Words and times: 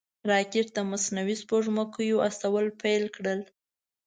راکټ 0.31 0.67
د 0.73 0.79
مصنوعي 0.91 1.35
سپوږمکیو 1.41 2.23
استول 2.29 2.65
پیل 2.81 3.03
کړل 3.15 3.39